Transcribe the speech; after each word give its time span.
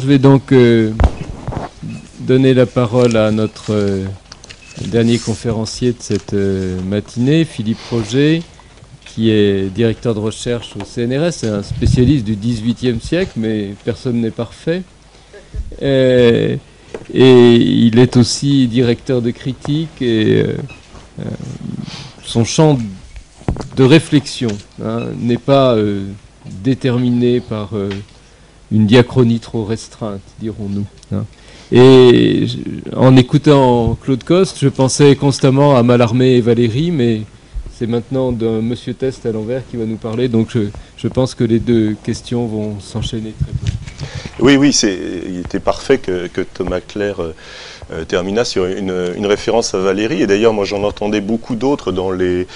Je 0.00 0.06
vais 0.06 0.18
donc 0.18 0.52
euh, 0.52 0.90
donner 2.20 2.54
la 2.54 2.64
parole 2.64 3.14
à 3.14 3.30
notre 3.30 3.74
euh, 3.74 4.06
dernier 4.86 5.18
conférencier 5.18 5.92
de 5.92 5.98
cette 6.00 6.32
euh, 6.32 6.80
matinée, 6.80 7.44
Philippe 7.44 7.76
Roger, 7.90 8.42
qui 9.04 9.28
est 9.28 9.68
directeur 9.68 10.14
de 10.14 10.18
recherche 10.18 10.74
au 10.76 10.84
CNRS, 10.86 11.44
un 11.44 11.62
spécialiste 11.62 12.24
du 12.24 12.36
XVIIIe 12.36 13.02
siècle, 13.02 13.32
mais 13.36 13.74
personne 13.84 14.22
n'est 14.22 14.30
parfait. 14.30 14.82
et 15.82 16.58
il 17.12 17.98
est 17.98 18.16
aussi 18.16 18.68
directeur 18.68 19.20
de 19.20 19.30
critique 19.30 20.00
et 20.00 20.46
son 22.24 22.46
champ 22.46 22.78
de 23.76 23.84
réflexion 23.84 24.48
hein, 24.82 25.08
n'est 25.18 25.36
pas 25.36 25.76
déterminé 26.62 27.40
par 27.40 27.74
une 28.72 28.86
diachronie 28.86 29.40
trop 29.40 29.64
restreinte, 29.64 30.22
dirons-nous. 30.40 30.86
Hein. 31.14 31.24
Et 31.70 32.46
en 32.94 33.16
écoutant 33.16 33.96
Claude 34.02 34.24
Coste, 34.24 34.58
je 34.60 34.68
pensais 34.68 35.16
constamment 35.16 35.76
à 35.76 35.82
Mallarmé 35.82 36.36
et 36.36 36.40
Valérie, 36.40 36.90
mais 36.90 37.22
c'est 37.74 37.86
maintenant 37.86 38.32
d'un 38.32 38.60
Monsieur 38.60 38.94
Test 38.94 39.24
à 39.26 39.32
l'envers 39.32 39.62
qui 39.70 39.76
va 39.76 39.86
nous 39.86 39.96
parler, 39.96 40.28
donc 40.28 40.50
je, 40.96 41.08
pense 41.08 41.34
que 41.34 41.44
les 41.44 41.60
deux 41.60 41.96
questions 42.04 42.46
vont 42.46 42.78
s'enchaîner 42.80 43.32
très 43.32 43.52
bien. 43.52 43.72
Oui, 44.40 44.56
oui, 44.56 44.70
il 45.28 45.40
était 45.40 45.60
parfait 45.60 45.98
que, 45.98 46.28
Thomas 46.54 46.80
Claire 46.80 47.20
euh, 47.90 48.02
euh, 48.02 48.04
termina 48.04 48.44
sur 48.44 48.66
une, 48.66 49.26
référence 49.26 49.74
à 49.74 49.78
Valérie. 49.78 50.22
Et 50.22 50.26
d'ailleurs, 50.26 50.52
moi, 50.52 50.64
j'en 50.64 50.82
entendais 50.82 51.20
beaucoup 51.20 51.54
d'autres 51.54 51.92
dans 51.92 52.10
les, 52.10 52.46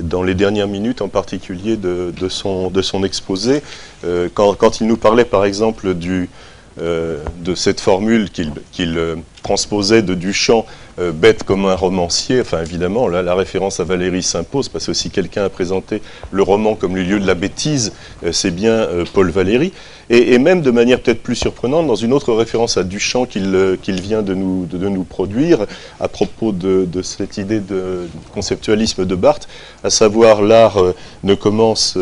dans 0.00 0.22
les 0.22 0.34
dernières 0.34 0.68
minutes, 0.68 1.02
en 1.02 1.08
particulier 1.08 1.76
de, 1.76 2.28
son, 2.28 2.70
de 2.70 2.82
son 2.82 3.04
exposé. 3.04 3.62
Euh, 4.04 4.28
quand, 4.32 4.80
il 4.80 4.86
nous 4.86 4.96
parlait, 4.96 5.24
par 5.24 5.44
exemple, 5.44 5.94
du, 5.94 6.30
de 6.78 7.54
cette 7.54 7.80
formule 7.80 8.30
qu'il 8.30 8.98
transposait 9.42 10.02
de 10.02 10.14
Duchamp 10.14 10.64
euh, 10.98 11.10
bête 11.10 11.42
comme 11.42 11.64
un 11.64 11.74
romancier, 11.74 12.42
enfin 12.42 12.60
évidemment, 12.60 13.08
là, 13.08 13.22
la 13.22 13.34
référence 13.34 13.80
à 13.80 13.84
Valérie 13.84 14.22
s'impose, 14.22 14.68
parce 14.68 14.84
que 14.86 14.92
si 14.92 15.08
quelqu'un 15.08 15.44
a 15.44 15.48
présenté 15.48 16.02
le 16.30 16.42
roman 16.42 16.74
comme 16.74 16.96
le 16.96 17.02
lieu 17.02 17.18
de 17.18 17.26
la 17.26 17.34
bêtise, 17.34 17.94
euh, 18.24 18.32
c'est 18.32 18.50
bien 18.50 18.72
euh, 18.72 19.06
Paul 19.10 19.30
Valéry. 19.30 19.72
Et, 20.10 20.38
même 20.38 20.60
de 20.60 20.70
manière 20.70 21.00
peut-être 21.00 21.22
plus 21.22 21.36
surprenante, 21.36 21.86
dans 21.86 21.94
une 21.94 22.12
autre 22.12 22.34
référence 22.34 22.76
à 22.76 22.84
Duchamp 22.84 23.24
qu'il 23.24 24.00
vient 24.02 24.20
de 24.20 24.34
nous, 24.34 24.66
de, 24.66 24.76
nous, 24.86 25.04
produire, 25.04 25.64
à 26.00 26.08
propos 26.08 26.52
de, 26.52 26.86
cette 27.02 27.38
idée 27.38 27.60
de 27.60 28.08
conceptualisme 28.34 29.06
de 29.06 29.14
Barthes, 29.14 29.48
à 29.82 29.88
savoir 29.88 30.42
l'art 30.42 30.76
ne 31.22 31.34
commence 31.34 31.96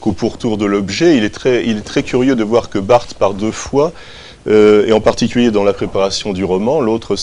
qu'au 0.00 0.12
pourtour 0.12 0.56
de 0.56 0.66
l'objet, 0.66 1.16
il, 1.16 1.24
est 1.24 1.34
très, 1.34 1.66
il 1.66 1.78
est 1.78 1.84
très 1.84 2.04
curieux 2.04 2.36
de 2.36 2.44
voir 2.44 2.70
que 2.70 2.78
Barthes, 2.78 3.14
par 3.14 3.34
deux 3.34 3.50
fois, 3.50 3.92
et 4.46 4.92
en 4.92 5.00
particulier 5.00 5.50
dans 5.50 5.64
la 5.64 5.72
préparation 5.72 6.32
du 6.32 6.44
roman. 6.44 6.80
L'autre 6.80 7.16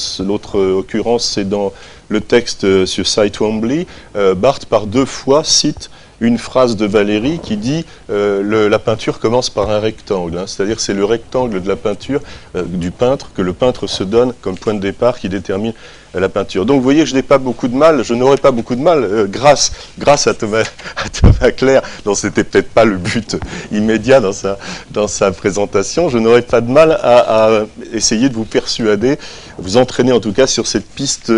occurrence, 0.59 1.25
c'est 1.25 1.48
dans 1.48 1.73
le 2.10 2.22
texte 2.22 2.64
euh, 2.64 2.86
sur 2.86 3.08
Cy 3.08 3.32
Twombly. 3.32 3.88
Euh, 4.16 4.36
Barthes, 4.36 4.66
par 4.66 4.88
deux 4.88 5.06
fois, 5.06 5.44
cite 5.44 5.90
une 6.22 6.38
phrase 6.38 6.76
de 6.76 6.86
Valérie 6.86 7.40
qui 7.42 7.56
dit 7.56 7.86
la 8.10 8.78
peinture 8.78 9.20
commence 9.20 9.50
par 9.50 9.70
un 9.70 9.80
rectangle. 9.80 10.38
Hein. 10.38 10.44
C'est-à-dire 10.48 10.82
c'est 10.82 10.94
le 10.94 11.06
rectangle 11.06 11.62
de 11.62 11.68
la 11.70 11.78
peinture 11.78 12.20
du 12.66 12.92
peintre 12.92 13.32
que 13.34 13.42
le 13.42 13.54
peintre 13.54 13.88
se 13.88 14.04
donne 14.04 14.34
comme 14.42 14.58
point 14.58 14.74
de 14.74 14.82
départ 14.82 15.18
qui 15.18 15.30
détermine 15.30 15.72
la 16.14 16.30
peinture. 16.30 16.66
Donc 16.66 16.78
vous 16.78 16.84
voyez, 16.84 17.06
je 17.06 17.14
n'ai 17.14 17.22
pas 17.22 17.38
beaucoup 17.38 17.68
de 17.68 17.76
mal, 17.76 18.04
je 18.04 18.14
n'aurais 18.14 18.38
pas 18.38 18.52
beaucoup 18.52 18.76
de 18.76 18.82
mal, 18.82 19.04
euh, 19.04 19.28
grâce, 19.28 19.72
grâce 20.00 20.26
à 20.28 20.34
Thomas, 20.34 20.64
à 20.96 21.10
Thomas 21.10 21.52
Claire, 21.52 21.82
dont 22.06 22.16
c'était 22.16 22.44
peut-être 22.44 22.70
pas 22.70 22.86
le 22.86 22.98
but 22.98 23.38
immédiat 23.72 24.20
dans 24.20 24.34
sa, 24.34 24.58
dans 24.92 25.08
sa 25.08 25.32
présentation, 25.32 26.10
je 26.10 26.18
n'aurais 26.18 26.42
pas 26.42 26.62
de 26.62 26.72
mal 26.72 27.00
à, 27.04 27.62
essayer 27.94 28.30
de 28.30 28.34
vous 28.34 28.46
persuader, 28.46 29.20
vous 29.58 29.78
entraîner 29.78 30.12
en 30.12 30.19
tout 30.19 30.34
cas 30.34 30.48
sur 30.48 30.68
cette 30.68 30.88
piste 30.88 31.31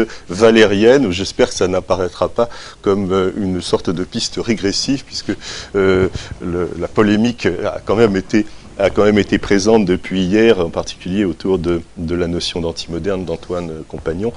valérienne, 0.62 1.12
j'espère 1.12 1.50
que 1.50 1.56
ça 1.56 1.68
n'apparaîtra 1.68 2.30
pas 2.30 2.50
comme 2.82 3.12
euh, 3.12 3.32
une 3.36 3.62
sorte 3.62 3.90
de 3.90 4.04
piste 4.04 4.38
régressive, 4.38 5.04
puisque 5.06 5.36
euh, 5.76 6.08
la 6.42 6.88
polémique 6.88 7.48
a 7.48 7.80
quand 7.84 7.96
même 7.96 8.16
été 8.16 9.38
présente 9.40 9.86
depuis 9.86 10.22
hier, 10.22 10.60
en 10.60 10.70
particulier 10.70 11.26
autour 11.26 11.58
de, 11.58 11.82
la 11.98 12.28
notion 12.28 12.62
d'antimoderne 12.62 13.26
d'Antoine 13.26 13.84
Compagnon. 13.88 14.34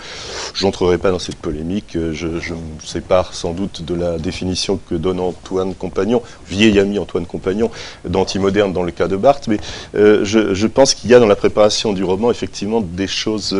Je 0.54 0.64
n'entrerai 0.64 0.98
pas 0.98 1.10
dans 1.10 1.18
cette 1.18 1.36
polémique, 1.36 1.96
je, 2.12 2.26
me 2.26 2.80
sépare 2.82 3.34
sans 3.34 3.52
doute 3.52 3.82
de 3.82 3.94
la 3.94 4.18
définition 4.18 4.78
que 4.88 4.94
donne 4.94 5.20
Antoine 5.20 5.74
Compagnon, 5.74 6.22
vieil 6.48 6.78
ami 6.78 6.98
Antoine 6.98 7.26
Compagnon, 7.26 7.70
d'antimoderne 8.08 8.72
dans 8.72 8.82
le 8.82 8.92
cas 8.92 9.08
de 9.08 9.16
Barthes, 9.16 9.48
mais 9.48 9.58
euh, 9.94 10.24
je, 10.24 10.66
pense 10.66 10.94
qu'il 10.94 11.10
y 11.10 11.14
a 11.14 11.20
dans 11.20 11.26
la 11.26 11.36
préparation 11.36 11.92
du 11.92 12.02
roman 12.04 12.30
effectivement 12.30 12.80
des 12.80 13.08
choses... 13.08 13.54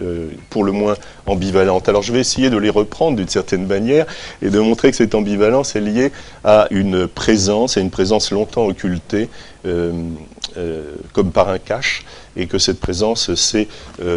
euh, 0.00 0.30
pour 0.50 0.64
le 0.64 0.72
moins 0.72 0.96
ambivalentes. 1.26 1.88
Alors 1.88 2.02
je 2.02 2.12
vais 2.12 2.18
essayer 2.18 2.50
de 2.50 2.56
les 2.56 2.70
reprendre 2.70 3.16
d'une 3.16 3.28
certaine 3.28 3.66
manière 3.66 4.06
et 4.42 4.50
de 4.50 4.58
montrer 4.58 4.90
que 4.90 4.96
cette 4.96 5.14
ambivalence 5.14 5.76
est 5.76 5.80
liée 5.80 6.10
à 6.42 6.66
une 6.70 7.06
présence, 7.06 7.76
à 7.76 7.80
une 7.80 7.90
présence 7.90 8.32
longtemps 8.32 8.66
occultée, 8.66 9.28
euh, 9.66 9.92
comme 11.12 11.32
par 11.32 11.48
un 11.48 11.58
cache, 11.58 12.04
et 12.36 12.46
que 12.46 12.58
cette 12.58 12.80
présence, 12.80 13.34
c'est 13.34 13.68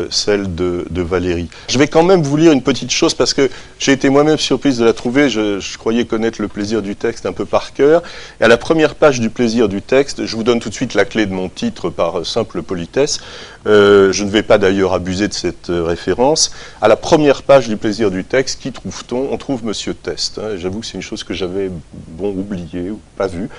celle 0.10 0.56
de, 0.56 1.02
Valérie. 1.02 1.50
Je 1.70 1.78
vais 1.78 1.88
quand 1.88 2.04
même 2.04 2.22
vous 2.22 2.38
lire 2.38 2.52
une 2.52 2.62
petite 2.62 2.92
chose, 2.92 3.14
parce 3.14 3.34
que 3.34 3.50
j'ai 3.80 3.92
été 3.92 4.10
moi-même 4.10 4.38
surprise 4.38 4.78
de 4.78 4.86
la 4.86 4.94
trouver, 4.94 5.30
je, 5.30 5.78
croyais 5.78 6.06
connaître 6.06 6.42
le 6.42 6.48
plaisir 6.48 6.82
du 6.82 6.96
texte 6.96 7.26
un 7.26 7.34
peu 7.34 7.46
par 7.46 7.74
cœur, 7.74 8.04
et 8.42 8.44
à 8.44 8.48
la 8.48 8.58
première 8.58 8.96
page 8.96 9.20
du 9.20 9.30
plaisir 9.30 9.70
du 9.70 9.82
texte, 9.82 10.26
je 10.26 10.36
vous 10.36 10.44
donne 10.44 10.60
tout 10.60 10.70
de 10.70 10.74
suite 10.74 10.94
la 10.94 11.06
clé 11.06 11.26
de 11.26 11.34
mon 11.34 11.50
titre 11.50 11.90
par 11.90 12.26
simple 12.26 12.62
politesse, 12.62 13.20
je 13.66 14.24
ne 14.24 14.30
vais 14.30 14.44
pas 14.44 14.58
d'ailleurs 14.58 14.94
abuser 14.94 15.28
de 15.28 15.34
cette 15.34 15.70
euh, 15.70 15.84
référence. 15.84 16.52
À 16.82 16.88
la 16.88 16.96
première 16.96 17.44
page 17.44 17.68
du 17.68 17.78
plaisir 17.78 18.12
du 18.12 18.24
texte, 18.24 18.62
qui 18.62 18.72
trouve-t-on? 18.72 19.30
On 19.32 19.38
trouve 19.38 19.66
Monsieur 19.66 19.94
Test. 19.94 20.40
Hein. 20.40 20.58
J'avoue 20.58 20.80
que 20.82 20.86
c'est 20.86 20.96
une 20.96 21.02
chose 21.02 21.24
que 21.24 21.34
j'avais 21.34 21.70
bon 21.94 22.30
oublié 22.30 22.92
ou 22.92 23.00
pas 23.18 23.28
vue. 23.28 23.50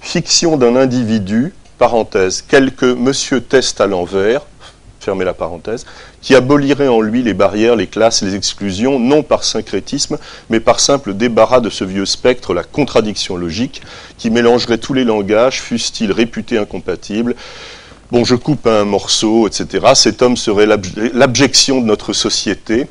Fiction 0.00 0.56
d'un 0.56 0.76
individu, 0.76 1.52
parenthèse, 1.80 2.44
quelque 2.46 2.84
Monsieur 2.84 3.40
Test 3.40 3.80
à 3.80 3.86
l'envers, 3.86 4.42
fermez 5.00 5.24
la 5.24 5.32
parenthèse, 5.32 5.86
qui 6.20 6.34
abolirait 6.34 6.88
en 6.88 7.00
lui 7.00 7.22
les 7.22 7.32
barrières, 7.32 7.74
les 7.74 7.86
classes, 7.86 8.20
les 8.20 8.34
exclusions, 8.34 8.98
non 8.98 9.22
par 9.22 9.44
syncrétisme, 9.44 10.18
mais 10.50 10.60
par 10.60 10.78
simple 10.78 11.14
débarras 11.14 11.60
de 11.60 11.70
ce 11.70 11.84
vieux 11.84 12.04
spectre, 12.04 12.52
la 12.52 12.64
contradiction 12.64 13.38
logique, 13.38 13.80
qui 14.18 14.28
mélangerait 14.28 14.76
tous 14.76 14.92
les 14.92 15.04
langages, 15.04 15.62
fussent-ils 15.62 16.12
réputés 16.12 16.58
incompatibles, 16.58 17.34
bon, 18.12 18.26
je 18.26 18.34
coupe 18.34 18.66
un 18.66 18.84
morceau, 18.84 19.48
etc. 19.48 19.92
Cet 19.94 20.20
homme 20.20 20.36
serait 20.36 20.66
l'abjection 21.14 21.80
de 21.80 21.86
notre 21.86 22.12
société. 22.12 22.88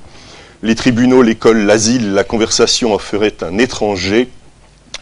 Les 0.64 0.74
tribunaux, 0.74 1.22
l'école, 1.22 1.60
l'asile, 1.60 2.14
la 2.16 2.24
conversation 2.24 2.96
en 2.96 2.98
ferait 2.98 3.36
un 3.44 3.60
étranger 3.60 4.30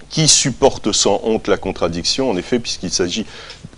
qui 0.10 0.28
supporte 0.28 0.92
sans 0.92 1.22
honte 1.24 1.48
la 1.48 1.58
contradiction, 1.58 2.30
en 2.30 2.38
effet, 2.38 2.60
puisqu'il 2.60 2.92
s'agit 2.92 3.26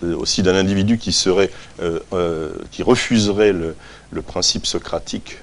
aussi 0.02 0.42
d'un 0.42 0.54
individu 0.54 0.98
qui 0.98 1.12
serait, 1.12 1.50
euh, 1.82 2.00
euh, 2.12 2.50
qui 2.70 2.82
refuserait 2.82 3.52
le, 3.52 3.74
principe 4.26 4.66
socratique 4.66 5.38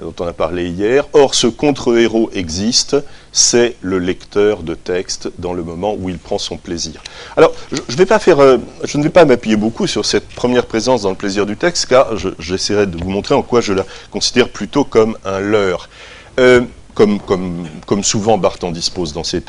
dont 0.00 0.14
on 0.20 0.26
a 0.26 0.32
parlé 0.32 0.68
hier. 0.68 1.06
Or, 1.12 1.34
ce 1.34 1.46
contre-héros 1.46 2.30
existe, 2.32 2.96
c'est 3.32 3.76
le 3.82 3.98
lecteur 3.98 4.62
de 4.62 4.74
texte 4.74 5.30
dans 5.38 5.52
le 5.52 5.62
moment 5.62 5.94
où 5.94 6.08
il 6.08 6.18
prend 6.18 6.38
son 6.38 6.56
plaisir. 6.56 7.02
Alors, 7.36 7.52
je, 7.70 7.80
euh, 7.80 8.58
ne 8.94 9.02
vais 9.02 9.10
pas 9.10 9.24
m'appuyer 9.24 9.56
beaucoup 9.56 9.86
sur 9.86 10.06
cette 10.06 10.28
première 10.28 10.66
présence 10.66 11.02
dans 11.02 11.10
le 11.10 11.16
plaisir 11.16 11.46
du 11.46 11.56
texte, 11.56 11.86
car 11.86 12.16
j'essaierai 12.38 12.86
de 12.86 12.96
vous 13.02 13.10
montrer 13.10 13.34
en 13.34 13.42
quoi 13.42 13.60
je 13.60 13.72
la 13.72 13.84
considère 14.10 14.48
plutôt 14.48 14.84
comme 14.84 15.16
un 15.24 15.40
leurre. 15.40 15.88
Euh, 16.38 16.62
comme, 16.94 17.20
comme, 17.20 17.66
comme 17.86 18.02
souvent 18.02 18.36
Barthes 18.36 18.64
en 18.64 18.72
dispose 18.72 19.12
dans 19.12 19.24
ses 19.24 19.40
textes, 19.40 19.48